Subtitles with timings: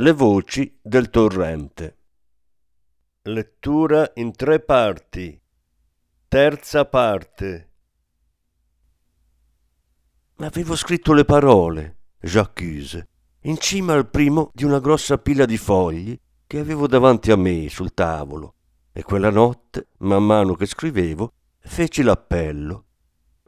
[0.00, 1.98] Le voci del torrente.
[3.24, 5.38] Lettura in tre parti.
[6.26, 7.72] Terza parte.
[10.36, 13.08] Avevo scritto le parole, j'accuse,
[13.40, 17.68] in cima al primo di una grossa pila di fogli che avevo davanti a me
[17.68, 18.54] sul tavolo,
[18.92, 22.86] e quella notte, man mano che scrivevo, feci l'appello.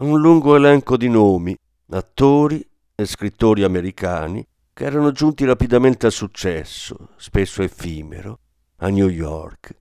[0.00, 1.56] Un lungo elenco di nomi,
[1.88, 2.62] attori
[2.94, 8.38] e scrittori americani che erano giunti rapidamente al successo, spesso effimero,
[8.76, 9.76] a New York,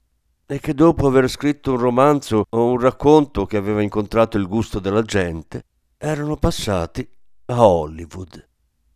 [0.45, 4.79] e che dopo aver scritto un romanzo o un racconto che aveva incontrato il gusto
[4.79, 5.63] della gente,
[5.97, 7.07] erano passati
[7.45, 8.47] a Hollywood.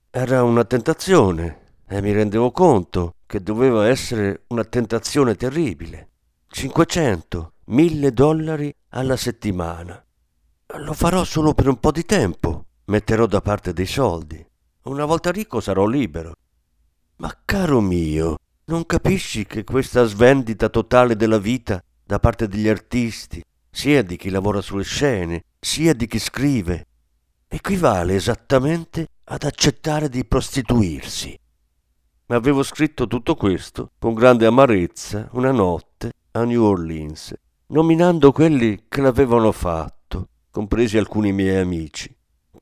[0.09, 6.09] Era una tentazione e mi rendevo conto che doveva essere una tentazione terribile.
[6.47, 10.03] 500, 1000 dollari alla settimana.
[10.77, 14.45] Lo farò solo per un po' di tempo, metterò da parte dei soldi.
[14.85, 16.33] Una volta ricco sarò libero.
[17.15, 23.43] Ma caro mio, non capisci che questa svendita totale della vita da parte degli artisti,
[23.71, 26.85] sia di chi lavora sulle scene, sia di chi scrive,
[27.47, 31.35] equivale esattamente ad accettare di prostituirsi.
[32.27, 37.33] Avevo scritto tutto questo con grande amarezza una notte a New Orleans,
[37.69, 42.14] nominando quelli che l'avevano fatto, compresi alcuni miei amici.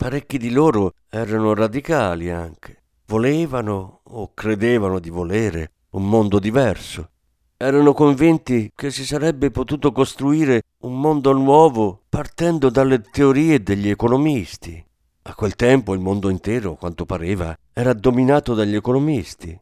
[0.04, 2.82] Parecchi di loro erano radicali anche.
[3.06, 7.12] Volevano o credevano di volere un mondo diverso.
[7.56, 14.86] Erano convinti che si sarebbe potuto costruire un mondo nuovo partendo dalle teorie degli economisti.
[15.22, 19.58] A quel tempo il mondo intero, quanto pareva, era dominato dagli economisti.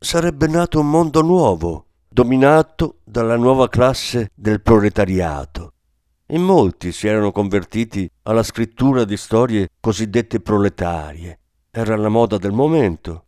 [0.00, 5.74] Sarebbe nato un mondo nuovo, dominato dalla nuova classe del proletariato
[6.28, 11.38] in molti si erano convertiti alla scrittura di storie cosiddette proletarie.
[11.70, 13.24] Era la moda del momento.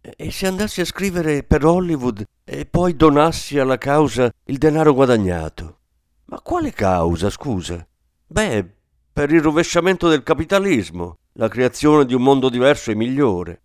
[0.00, 5.78] E se andassi a scrivere per Hollywood e poi donassi alla causa il denaro guadagnato?
[6.26, 7.84] Ma quale causa, scusa?
[8.26, 8.64] Beh,
[9.12, 13.62] per il rovesciamento del capitalismo, la creazione di un mondo diverso e migliore.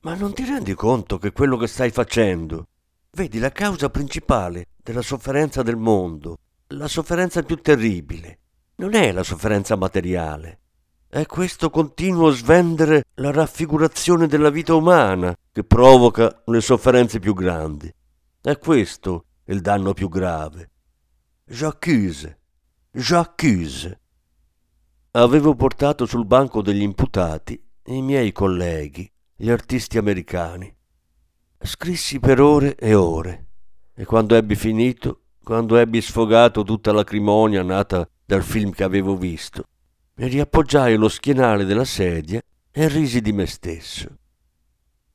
[0.00, 2.68] Ma non ti rendi conto che quello che stai facendo,
[3.10, 6.38] vedi la causa principale della sofferenza del mondo,
[6.72, 8.38] la sofferenza più terribile
[8.76, 10.60] non è la sofferenza materiale,
[11.08, 17.92] è questo continuo svendere la raffigurazione della vita umana che provoca le sofferenze più grandi.
[18.40, 20.70] È questo il danno più grave.
[21.46, 22.38] J'accuse,
[22.92, 24.00] j'accuse.
[25.12, 30.72] Avevo portato sul banco degli imputati i miei colleghi, gli artisti americani.
[31.58, 33.46] Scrissi per ore e ore
[33.94, 39.62] e quando ebbi finito quando ebbi sfogato tutta l'acrimonia nata dal film che avevo visto.
[40.16, 42.38] Mi riappoggiai allo schienale della sedia
[42.70, 44.08] e risi di me stesso.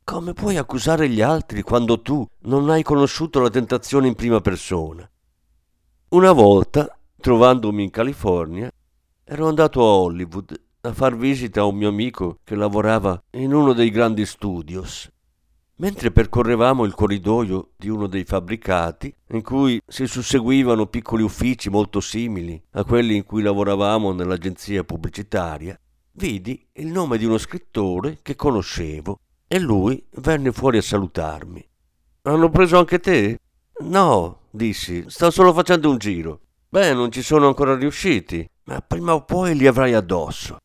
[0.03, 5.07] Come puoi accusare gli altri quando tu non hai conosciuto la tentazione in prima persona?
[6.09, 8.71] Una volta, trovandomi in California,
[9.23, 13.73] ero andato a Hollywood a far visita a un mio amico che lavorava in uno
[13.73, 15.07] dei grandi studios.
[15.77, 21.99] Mentre percorrevamo il corridoio di uno dei fabbricati, in cui si susseguivano piccoli uffici molto
[21.99, 25.77] simili a quelli in cui lavoravamo nell'agenzia pubblicitaria,
[26.11, 31.67] vidi il nome di uno scrittore che conoscevo e lui venne fuori a salutarmi.
[32.23, 33.39] Hanno preso anche te?
[33.79, 36.39] No, dissi, sto solo facendo un giro.
[36.69, 40.57] Beh, non ci sono ancora riusciti, ma prima o poi li avrai addosso.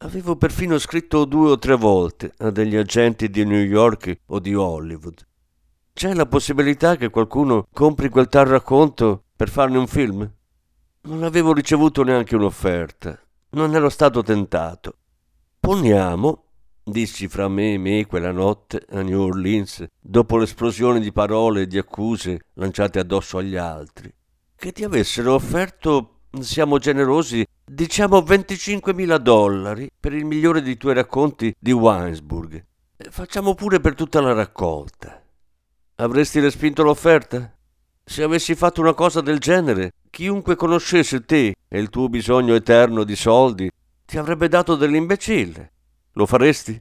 [0.00, 4.54] Avevo perfino scritto due o tre volte a degli agenti di New York o di
[4.54, 5.26] Hollywood.
[5.94, 10.30] C'è la possibilità che qualcuno compri quel tal racconto per farne un film?
[11.02, 13.18] Non avevo ricevuto neanche un'offerta.
[13.50, 14.98] Non ero stato tentato.
[15.58, 16.44] Poniamo,
[16.84, 21.66] dissi fra me e me quella notte a New Orleans, dopo l'esplosione di parole e
[21.66, 24.12] di accuse lanciate addosso agli altri,
[24.54, 31.54] che ti avessero offerto siamo generosi, diciamo 25.000 dollari per il migliore dei tuoi racconti
[31.58, 32.64] di Weinsburg.
[33.10, 35.22] Facciamo pure per tutta la raccolta.
[35.96, 37.52] Avresti respinto l'offerta?
[38.04, 43.02] Se avessi fatto una cosa del genere, chiunque conoscesse te e il tuo bisogno eterno
[43.02, 43.70] di soldi
[44.04, 45.72] ti avrebbe dato dell'imbecille.
[46.12, 46.80] Lo faresti?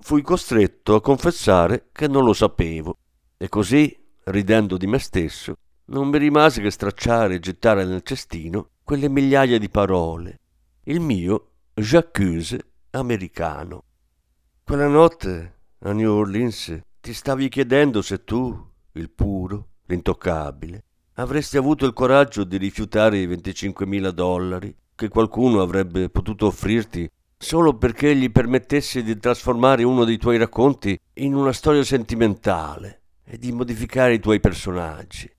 [0.00, 2.96] fui costretto a confessare che non lo sapevo
[3.36, 5.54] e così, ridendo di me stesso,
[5.86, 10.38] non mi rimase che stracciare e gettare nel cestino quelle migliaia di parole,
[10.84, 12.58] il mio j'accuse
[12.92, 13.84] americano.
[14.64, 18.58] Quella notte a New Orleans ti stavi chiedendo se tu,
[18.92, 20.84] il puro, l'intoccabile,
[21.16, 27.06] avresti avuto il coraggio di rifiutare i 25.000 dollari che qualcuno avrebbe potuto offrirti
[27.36, 33.36] solo perché gli permettessi di trasformare uno dei tuoi racconti in una storia sentimentale e
[33.36, 35.30] di modificare i tuoi personaggi.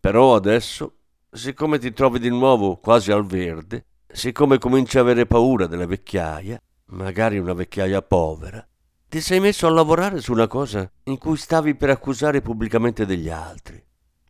[0.00, 0.99] Però adesso,
[1.32, 6.60] siccome ti trovi di nuovo quasi al verde, siccome cominci a avere paura della vecchiaia,
[6.86, 8.66] magari una vecchiaia povera,
[9.08, 13.28] ti sei messo a lavorare su una cosa in cui stavi per accusare pubblicamente degli
[13.28, 13.82] altri.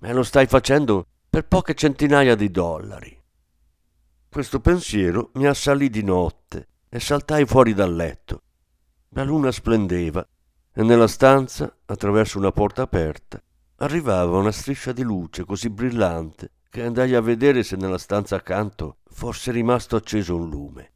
[0.03, 3.19] E lo stai facendo per poche centinaia di dollari.
[4.29, 8.43] Questo pensiero mi assalì di notte e saltai fuori dal letto.
[9.11, 10.27] La luna splendeva
[10.73, 13.43] e nella stanza, attraverso una porta aperta,
[13.77, 18.99] arrivava una striscia di luce così brillante che andai a vedere se nella stanza accanto
[19.11, 20.93] fosse rimasto acceso un lume.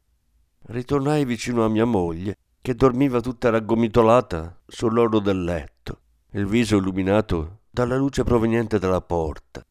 [0.63, 5.99] Ritornai vicino a mia moglie, che dormiva tutta raggomitolata sull'oro del letto,
[6.31, 9.63] il viso illuminato dalla luce proveniente dalla porta.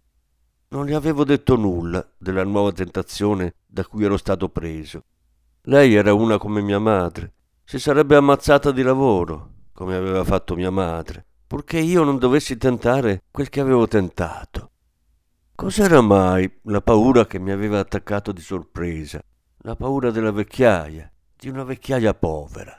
[0.68, 5.02] Non le avevo detto nulla della nuova tentazione da cui ero stato preso
[5.66, 7.32] lei era una come mia madre.
[7.64, 13.22] Si sarebbe ammazzata di lavoro, come aveva fatto mia madre, purché io non dovessi tentare
[13.30, 14.72] quel che avevo tentato.
[15.56, 19.20] Cos'era mai la paura che mi aveva attaccato di sorpresa?
[19.58, 22.76] La paura della vecchiaia, di una vecchiaia povera.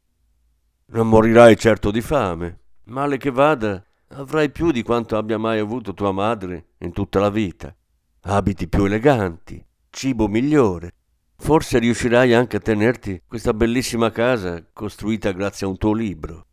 [0.87, 2.59] Non morirai certo di fame.
[2.85, 7.29] Male che vada, avrai più di quanto abbia mai avuto tua madre in tutta la
[7.29, 7.73] vita.
[8.21, 10.91] Abiti più eleganti, cibo migliore,
[11.37, 16.47] Forse riuscirai anche a tenerti questa bellissima casa costruita grazie a un tuo libro.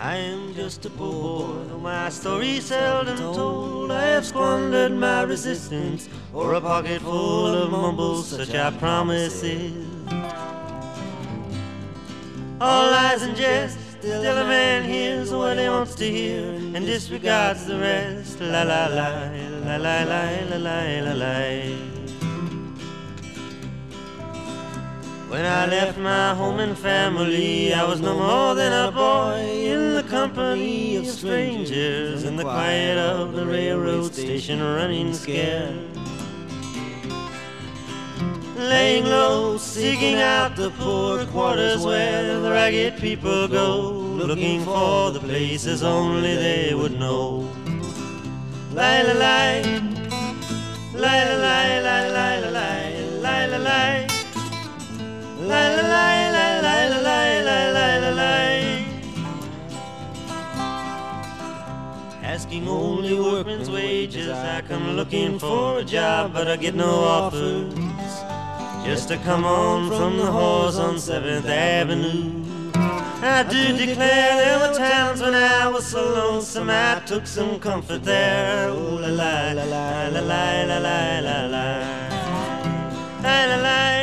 [0.00, 3.90] I am just a poor boy, my story seldom told.
[3.90, 9.74] I have squandered my resistance for a pocket full of mumbles, such are promises.
[12.60, 13.78] All lies and jest.
[13.98, 18.40] Still a man hears what he wants to hear and disregards the rest.
[18.40, 19.08] La la la,
[19.66, 21.97] la la la la la la la.
[25.28, 29.40] When I left my home and family, I was no more than a boy
[29.74, 35.98] in the company of strangers in the quiet of the railroad station running scared
[38.68, 45.20] laying low, seeking out the poor quarters where the ragged people go, looking for the
[45.20, 47.48] places only they would know.
[48.72, 49.62] Lie, lie, lie,
[50.94, 54.07] lie, lie, lie, lie, lie, lie, lie,
[62.38, 67.74] Asking only workman's wages I come looking for a job but I get no offers
[68.84, 72.44] just to come on from the horse on 7th Avenue.
[73.20, 78.04] I do declare there were times when I was so lonesome I took some comfort
[78.04, 78.70] there.
[78.70, 81.46] La la la la la la la la la
[83.22, 83.97] la la la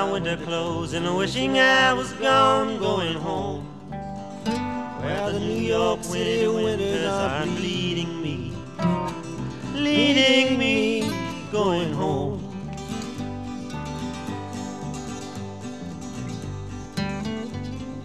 [0.00, 3.64] my winter clothes and wishing I was gone, going home.
[5.02, 8.54] Where the New York City winters are leading me,
[9.74, 11.02] leading me,
[11.52, 12.38] going home.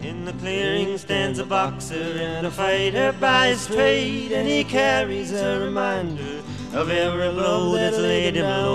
[0.01, 5.31] In the clearing stands a boxer and a fighter by his trade, and he carries
[5.31, 6.41] a reminder
[6.73, 8.74] of every blow that's laid him low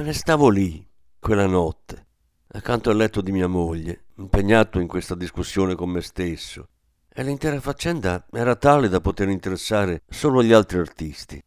[0.00, 0.82] Me ne stavo lì,
[1.18, 2.06] quella notte,
[2.52, 6.68] accanto al letto di mia moglie, impegnato in questa discussione con me stesso,
[7.06, 11.44] e l'intera faccenda era tale da poter interessare solo gli altri artisti.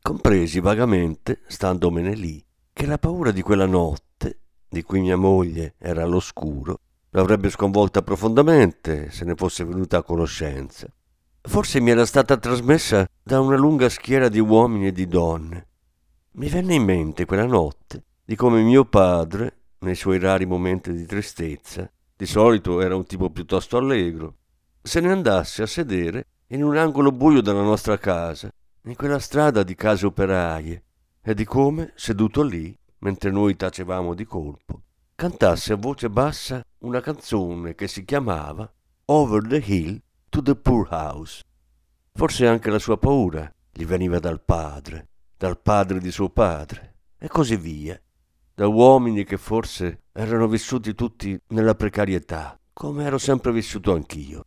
[0.00, 2.40] Compresi vagamente, standomene lì,
[2.72, 6.78] che la paura di quella notte, di cui mia moglie era all'oscuro,
[7.10, 10.86] l'avrebbe sconvolta profondamente se ne fosse venuta a conoscenza.
[11.40, 15.65] Forse mi era stata trasmessa da una lunga schiera di uomini e di donne.
[16.38, 21.06] Mi venne in mente quella notte di come mio padre, nei suoi rari momenti di
[21.06, 24.34] tristezza, di solito era un tipo piuttosto allegro,
[24.82, 28.50] se ne andasse a sedere in un angolo buio della nostra casa,
[28.82, 30.84] in quella strada di case operaie,
[31.22, 34.82] e di come, seduto lì, mentre noi tacevamo di colpo,
[35.14, 38.70] cantasse a voce bassa una canzone che si chiamava
[39.06, 41.42] Over the Hill to the Poor House.
[42.12, 47.28] Forse anche la sua paura gli veniva dal padre, dal padre di suo padre, e
[47.28, 48.00] così via
[48.56, 54.46] da uomini che forse erano vissuti tutti nella precarietà, come ero sempre vissuto anch'io.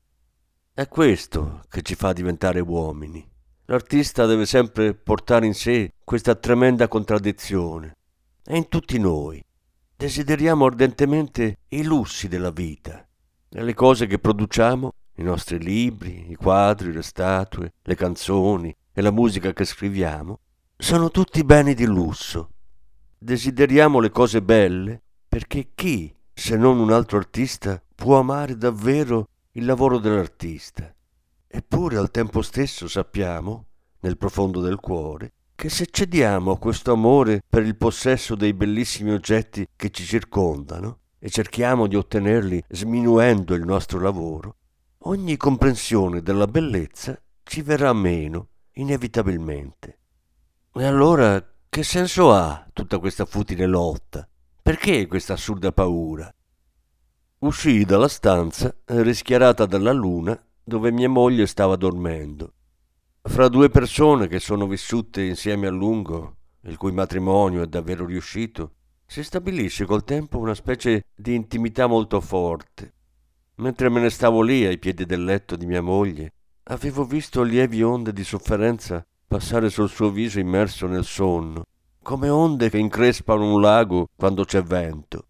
[0.74, 3.24] È questo che ci fa diventare uomini.
[3.66, 7.98] L'artista deve sempre portare in sé questa tremenda contraddizione.
[8.44, 9.44] E in tutti noi.
[9.96, 13.08] Desideriamo ardentemente i lussi della vita.
[13.48, 19.02] E le cose che produciamo, i nostri libri, i quadri, le statue, le canzoni e
[19.02, 20.40] la musica che scriviamo,
[20.82, 22.52] sono tutti beni di lusso
[23.22, 29.66] Desideriamo le cose belle perché chi, se non un altro artista, può amare davvero il
[29.66, 30.90] lavoro dell'artista?
[31.46, 33.66] Eppure al tempo stesso sappiamo,
[34.00, 39.12] nel profondo del cuore, che se cediamo a questo amore per il possesso dei bellissimi
[39.12, 44.56] oggetti che ci circondano e cerchiamo di ottenerli sminuendo il nostro lavoro,
[45.00, 49.99] ogni comprensione della bellezza ci verrà meno, inevitabilmente.
[50.72, 54.30] E allora che senso ha tutta questa futile lotta?
[54.62, 56.32] Perché questa assurda paura?
[57.40, 62.54] Uscii dalla stanza, rischiarata dalla luna, dove mia moglie stava dormendo.
[63.24, 68.76] Fra due persone che sono vissute insieme a lungo, il cui matrimonio è davvero riuscito,
[69.08, 72.94] si stabilisce col tempo una specie di intimità molto forte.
[73.56, 76.34] Mentre me ne stavo lì ai piedi del letto di mia moglie,
[76.66, 81.62] avevo visto lievi onde di sofferenza passare sul suo viso immerso nel sonno,
[82.02, 85.28] come onde che increspano un lago quando c'è vento.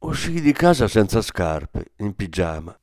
[0.00, 2.78] Uscii di casa senza scarpe, in pigiama.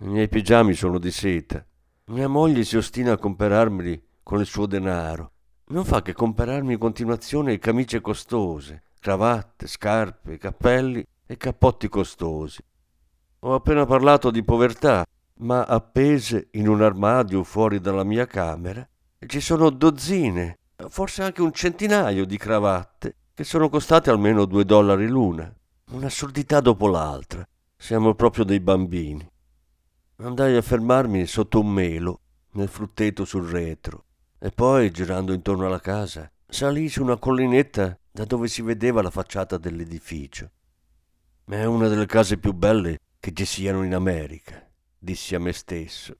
[0.00, 1.64] I miei pigiami sono di seta.
[2.08, 5.32] Mia moglie si ostina a comperarmeli con il suo denaro.
[5.68, 12.62] Non fa che comperarmi in continuazione camicie costose, cravatte, scarpe, cappelli e cappotti costosi.
[13.38, 15.02] Ho appena parlato di povertà,
[15.36, 18.86] ma appese in un armadio fuori dalla mia camera
[19.26, 25.06] ci sono dozzine, forse anche un centinaio di cravatte che sono costate almeno due dollari
[25.06, 25.52] l'una.
[25.92, 27.46] Un'assurdità dopo l'altra.
[27.76, 29.28] Siamo proprio dei bambini.
[30.16, 32.20] Andai a fermarmi sotto un melo,
[32.52, 34.04] nel frutteto sul retro,
[34.38, 39.10] e poi, girando intorno alla casa, salii su una collinetta da dove si vedeva la
[39.10, 40.50] facciata dell'edificio.
[41.44, 46.16] È una delle case più belle che ci siano in America, dissi a me stesso.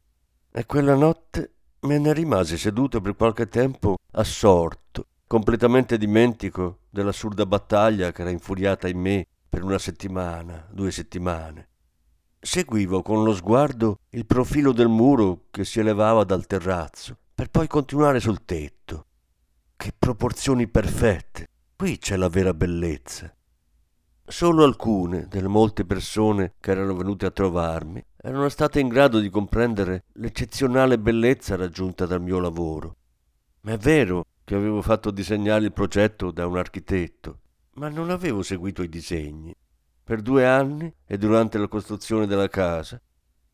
[0.51, 8.13] E quella notte Me ne rimasi seduto per qualche tempo assorto, completamente dimentico dell'assurda battaglia
[8.13, 11.71] che era infuriata in me per una settimana, due settimane.
[12.39, 17.67] Seguivo con lo sguardo il profilo del muro che si elevava dal terrazzo, per poi
[17.67, 19.07] continuare sul tetto.
[19.75, 21.49] Che proporzioni perfette!
[21.75, 23.35] Qui c'è la vera bellezza.
[24.25, 29.29] Solo alcune delle molte persone che erano venute a trovarmi erano state in grado di
[29.29, 32.97] comprendere l'eccezionale bellezza raggiunta dal mio lavoro.
[33.63, 37.41] Ma è vero che avevo fatto disegnare il progetto da un architetto,
[37.75, 39.53] ma non avevo seguito i disegni.
[40.05, 43.01] Per due anni e durante la costruzione della casa,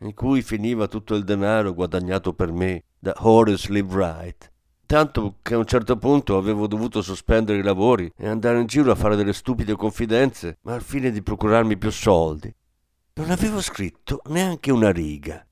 [0.00, 4.52] in cui finiva tutto il denaro guadagnato per me da Horace Livewright,
[4.84, 8.90] tanto che a un certo punto avevo dovuto sospendere i lavori e andare in giro
[8.90, 12.54] a fare delle stupide confidenze, ma al fine di procurarmi più soldi.
[13.18, 15.44] Non avevo scritto neanche una riga.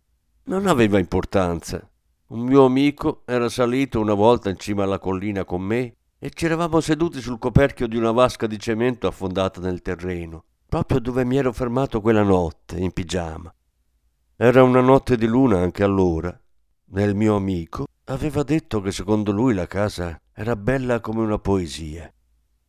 [0.45, 1.85] Non aveva importanza.
[2.29, 6.45] Un mio amico era salito una volta in cima alla collina con me e ci
[6.45, 11.37] eravamo seduti sul coperchio di una vasca di cemento affondata nel terreno, proprio dove mi
[11.37, 13.53] ero fermato quella notte, in pigiama.
[14.37, 16.41] Era una notte di luna anche allora.
[16.91, 22.09] Nel mio amico Aveva detto che secondo lui la casa era bella come una poesia.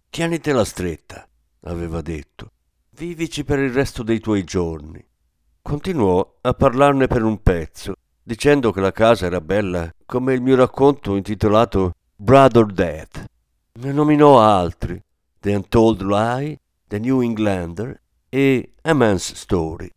[0.10, 1.30] Tienitela stretta,
[1.66, 2.54] aveva detto.
[2.98, 5.00] Vivici per il resto dei tuoi giorni.
[5.62, 10.56] Continuò a parlarne per un pezzo, dicendo che la casa era bella come il mio
[10.56, 13.26] racconto intitolato Brother Death.
[13.74, 15.00] Ne nominò altri,
[15.40, 19.92] The Untold Lie, The New Englander e A Man's Story,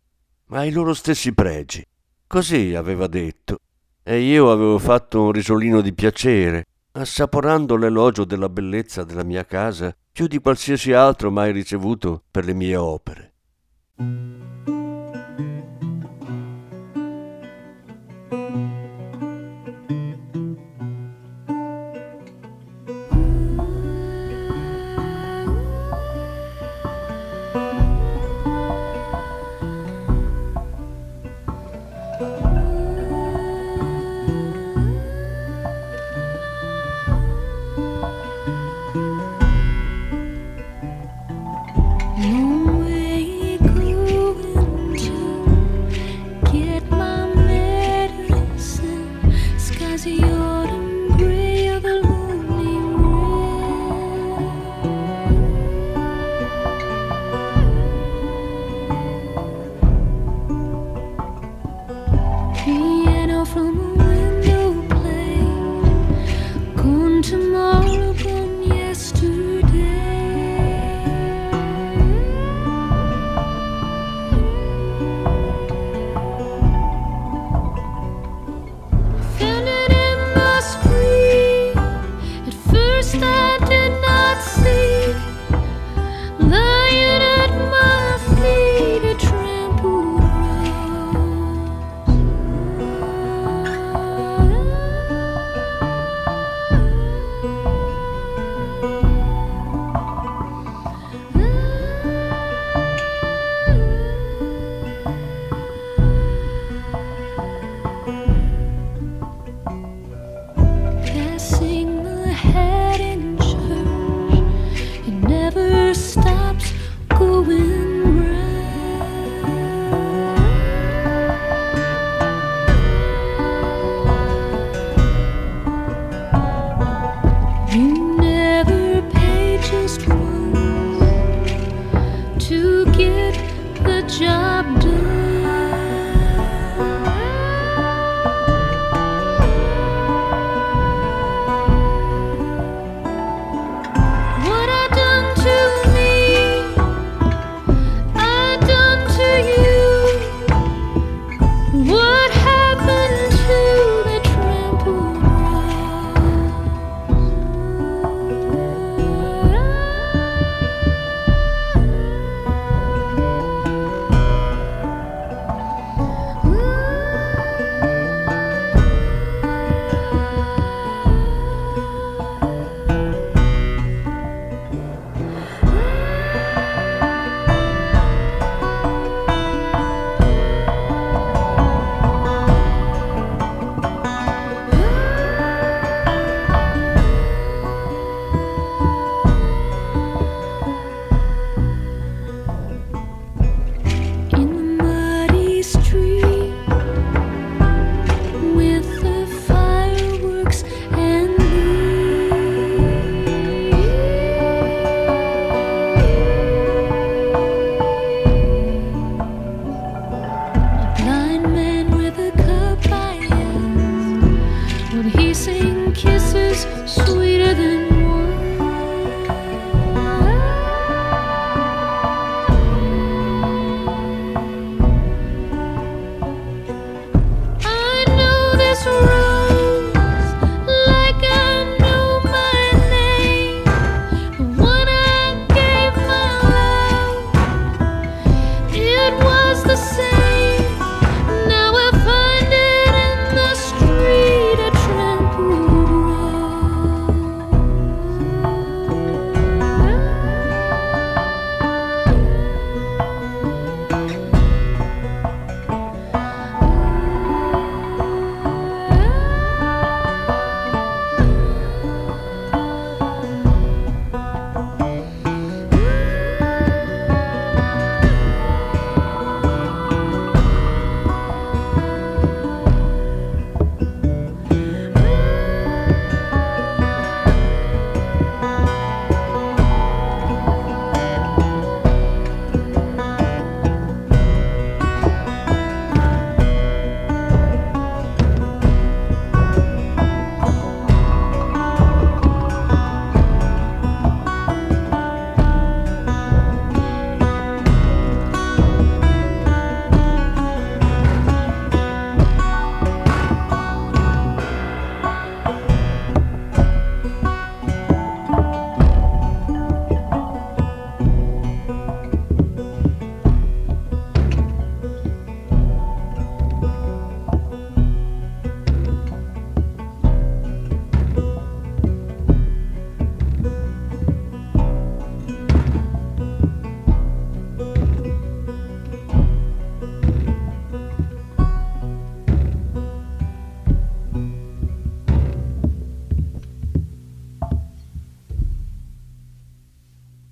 [0.49, 1.83] ma ai loro stessi pregi.
[2.27, 3.61] Così aveva detto,
[4.03, 9.95] e io avevo fatto un risolino di piacere, assaporando l'elogio della bellezza della mia casa
[10.11, 13.33] più di qualsiasi altro mai ricevuto per le mie opere.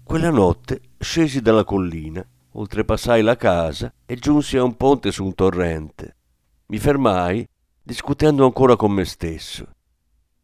[0.10, 5.36] Quella notte scesi dalla collina, oltrepassai la casa e giunsi a un ponte su un
[5.36, 6.16] torrente.
[6.66, 7.48] Mi fermai,
[7.84, 9.68] discutendo ancora con me stesso.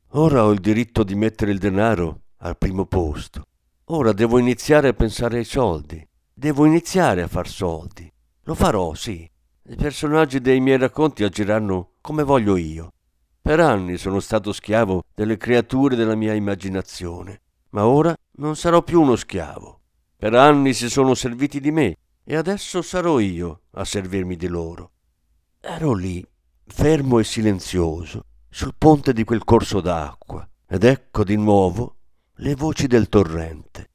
[0.10, 3.46] Ora ho il diritto di mettere il denaro al primo posto.
[3.86, 6.08] Ora devo iniziare a pensare ai soldi.
[6.32, 8.08] Devo iniziare a far soldi.
[8.44, 9.28] Lo farò, sì.
[9.70, 12.92] I personaggi dei miei racconti agiranno come voglio io.
[13.42, 19.02] Per anni sono stato schiavo delle creature della mia immaginazione, ma ora non sarò più
[19.02, 19.82] uno schiavo.
[20.18, 24.92] Per anni si sono serviti di me e adesso sarò io a servirmi di loro.
[25.60, 26.26] Ero lì,
[26.66, 31.98] fermo e silenzioso, sul ponte di quel corso d'acqua, ed ecco di nuovo
[32.36, 33.90] le voci del torrente.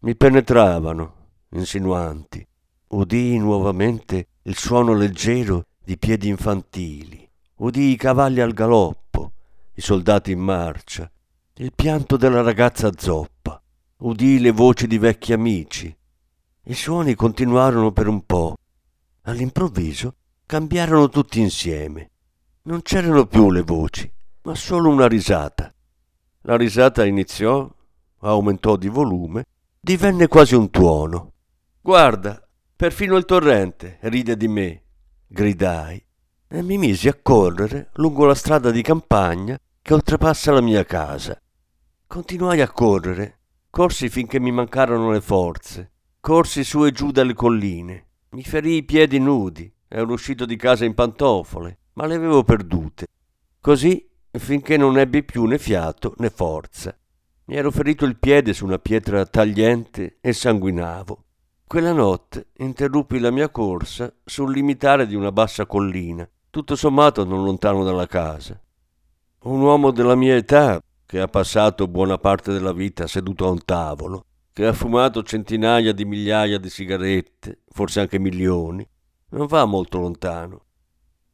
[0.00, 1.14] Mi penetravano,
[1.50, 2.46] insinuanti.
[2.88, 7.28] Udii nuovamente il suono leggero di piedi infantili.
[7.56, 9.32] Udii i cavalli al galoppo,
[9.74, 11.10] i soldati in marcia,
[11.60, 13.62] il pianto della ragazza zoppa.
[13.98, 15.94] Udii le voci di vecchi amici.
[16.64, 18.56] I suoni continuarono per un po'.
[19.24, 20.14] All'improvviso
[20.46, 22.12] cambiarono tutti insieme.
[22.62, 24.10] Non c'erano più le voci,
[24.44, 25.70] ma solo una risata.
[26.42, 27.70] La risata iniziò,
[28.20, 29.44] aumentò di volume,
[29.78, 31.34] divenne quasi un tuono.
[31.82, 32.42] Guarda,
[32.74, 34.82] perfino il torrente ride di me,
[35.26, 36.02] gridai,
[36.48, 41.38] e mi misi a correre lungo la strada di campagna che oltrepassa la mia casa.
[42.10, 43.38] Continuai a correre,
[43.70, 48.82] corsi finché mi mancarono le forze, corsi su e giù dalle colline, mi ferii i
[48.82, 53.06] piedi nudi, ero uscito di casa in pantofole, ma le avevo perdute.
[53.60, 56.98] Così finché non ebbi più né fiato né forza.
[57.44, 61.24] Mi ero ferito il piede su una pietra tagliente e sanguinavo.
[61.64, 67.44] Quella notte interruppi la mia corsa sul limitare di una bassa collina, tutto sommato non
[67.44, 68.60] lontano dalla casa.
[69.42, 73.64] Un uomo della mia età, che ha passato buona parte della vita seduto a un
[73.64, 78.88] tavolo, che ha fumato centinaia di migliaia di sigarette, forse anche milioni,
[79.30, 80.66] non va molto lontano.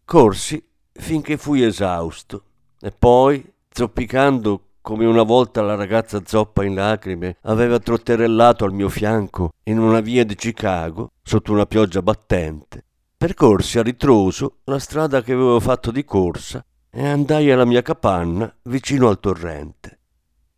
[0.03, 2.45] Corsi finché fui esausto
[2.81, 8.89] e poi, zoppicando come una volta la ragazza zoppa in lacrime aveva trotterellato al mio
[8.89, 12.83] fianco in una via di Chicago sotto una pioggia battente,
[13.15, 16.65] percorsi a ritroso la strada che avevo fatto di corsa
[16.99, 20.01] e andai alla mia capanna vicino al torrente.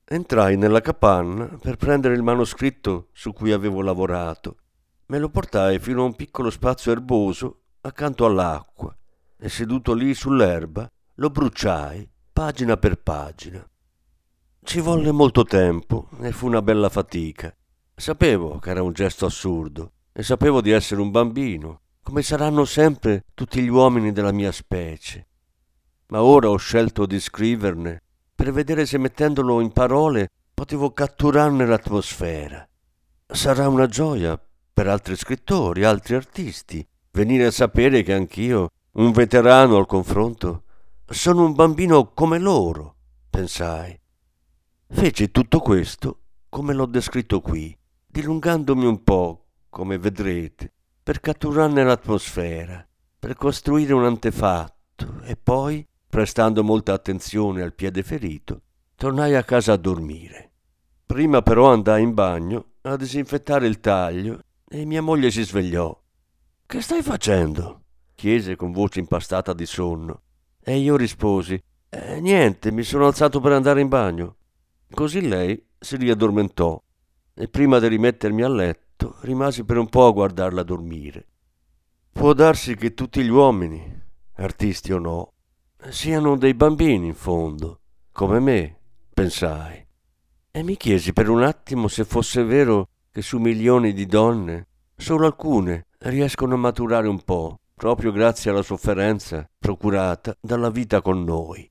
[0.04, 4.58] Entrai nella capanna per prendere il manoscritto su cui avevo lavorato.
[5.06, 8.96] Me lo portai fino a un piccolo spazio erboso accanto all'acqua
[9.36, 13.68] e seduto lì sull'erba lo bruciai pagina per pagina.
[14.62, 17.52] Ci volle molto tempo e fu una bella fatica.
[17.96, 23.24] Sapevo che era un gesto assurdo e sapevo di essere un bambino, come saranno sempre
[23.34, 25.26] tutti gli uomini della mia specie.
[26.10, 28.02] Ma ora ho scelto di scriverne
[28.34, 32.66] per vedere se mettendolo in parole potevo catturarne l'atmosfera.
[33.26, 34.40] Sarà una gioia
[34.72, 40.62] per altri scrittori, altri artisti, venire a sapere che anch'io, un veterano al confronto,
[41.04, 42.96] sono un bambino come loro,
[43.28, 43.98] pensai.
[44.88, 52.86] Feci tutto questo come l'ho descritto qui, dilungandomi un po', come vedrete, per catturarne l'atmosfera,
[53.18, 58.62] per costruire un antefatto e poi, prestando molta attenzione al piede ferito,
[58.94, 60.50] tornai a casa a dormire.
[61.06, 65.96] Prima però andai in bagno a disinfettare il taglio e mia moglie si svegliò.
[66.66, 67.82] Che stai facendo?
[68.14, 70.22] chiese con voce impastata di sonno.
[70.60, 74.36] E io risposi: eh, Niente, mi sono alzato per andare in bagno.
[74.90, 76.82] Così lei si riaddormentò
[77.34, 81.26] e prima di rimettermi a letto rimasi per un po' a guardarla dormire.
[82.10, 84.02] Può darsi che tutti gli uomini,
[84.34, 85.34] artisti o no,
[85.90, 87.80] siano dei bambini in fondo,
[88.12, 88.78] come me,
[89.14, 89.86] pensai.
[90.50, 95.26] E mi chiesi per un attimo se fosse vero che su milioni di donne solo
[95.26, 101.70] alcune riescono a maturare un po', proprio grazie alla sofferenza procurata dalla vita con noi.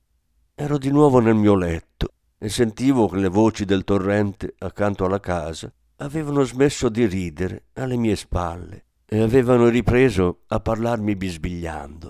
[0.56, 5.20] Ero di nuovo nel mio letto e sentivo che le voci del torrente accanto alla
[5.20, 12.10] casa avevano smesso di ridere alle mie spalle e avevano ripreso a parlarmi bisbigliando.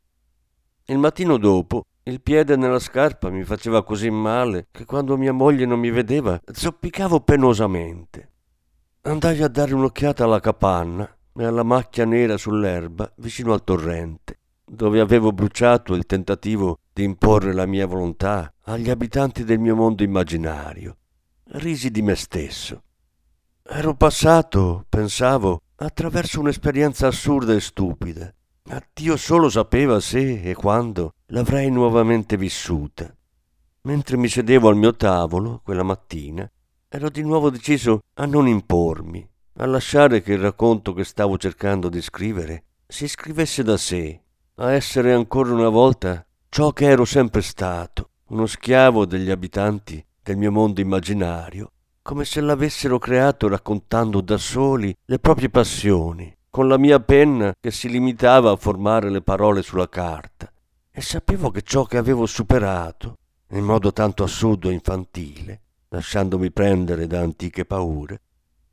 [0.89, 5.65] Il mattino dopo il piede nella scarpa mi faceva così male che quando mia moglie
[5.65, 8.32] non mi vedeva zoppicavo penosamente.
[9.02, 15.02] Andai a dare un'occhiata alla capanna e alla macchia nera sull'erba vicino al torrente, dove
[15.02, 20.95] avevo bruciato il tentativo di imporre la mia volontà agli abitanti del mio mondo immaginario.
[21.52, 22.84] Risi di me stesso.
[23.62, 28.34] Ero passato, pensavo, attraverso un'esperienza assurda e stupida,
[28.67, 33.13] ma Dio solo sapeva se e quando l'avrei nuovamente vissuta.
[33.84, 36.49] Mentre mi sedevo al mio tavolo quella mattina,
[36.89, 39.25] ero di nuovo deciso a non impormi,
[39.60, 44.21] a lasciare che il racconto che stavo cercando di scrivere si scrivesse da sé,
[44.56, 50.36] a essere ancora una volta ciò che ero sempre stato, uno schiavo degli abitanti del
[50.36, 56.80] mio mondo immaginario, come se l'avessero creato raccontando da soli le proprie passioni, con la
[56.80, 60.52] mia penna che si limitava a formare le parole sulla carta.
[60.89, 63.17] E sapevo che ciò che avevo superato,
[63.52, 68.22] in modo tanto assurdo e infantile, lasciandomi prendere da antiche paure,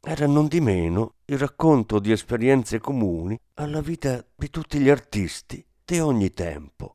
[0.01, 5.63] era non di meno il racconto di esperienze comuni alla vita di tutti gli artisti
[5.85, 6.95] di ogni tempo.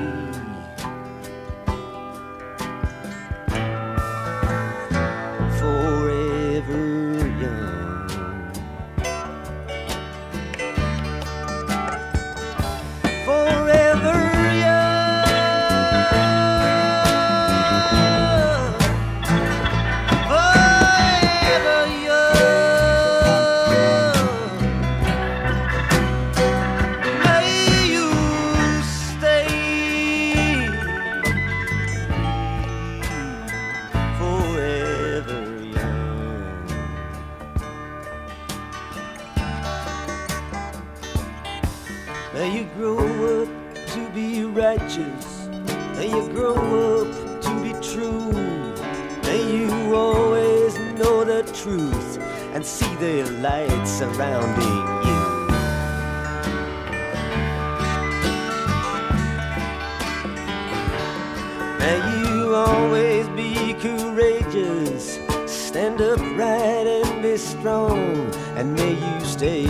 [69.31, 69.65] Stay.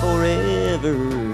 [0.00, 1.33] Forever